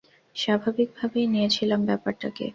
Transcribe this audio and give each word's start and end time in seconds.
স্বাভাবিক 0.35 0.89
ভাবেই 0.97 1.27
নিয়েছিলাম 1.27 1.81
ব্যাপারটাকে। 1.85 2.45